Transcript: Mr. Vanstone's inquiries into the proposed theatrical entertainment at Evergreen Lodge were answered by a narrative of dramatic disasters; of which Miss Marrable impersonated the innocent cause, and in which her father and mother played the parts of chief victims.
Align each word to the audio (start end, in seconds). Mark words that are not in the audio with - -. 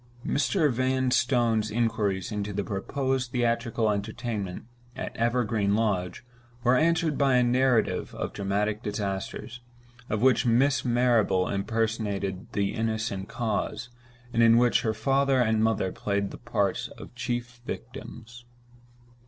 Mr. 0.25 0.71
Vanstone's 0.71 1.69
inquiries 1.69 2.31
into 2.31 2.51
the 2.51 2.63
proposed 2.63 3.29
theatrical 3.31 3.91
entertainment 3.91 4.65
at 4.95 5.15
Evergreen 5.15 5.75
Lodge 5.75 6.25
were 6.63 6.75
answered 6.75 7.19
by 7.19 7.35
a 7.35 7.43
narrative 7.43 8.15
of 8.15 8.33
dramatic 8.33 8.81
disasters; 8.81 9.59
of 10.09 10.23
which 10.23 10.43
Miss 10.43 10.83
Marrable 10.83 11.47
impersonated 11.47 12.51
the 12.53 12.73
innocent 12.73 13.29
cause, 13.29 13.89
and 14.33 14.41
in 14.41 14.57
which 14.57 14.81
her 14.81 14.95
father 14.95 15.39
and 15.39 15.63
mother 15.63 15.91
played 15.91 16.31
the 16.31 16.39
parts 16.39 16.87
of 16.97 17.13
chief 17.13 17.61
victims. 17.67 18.43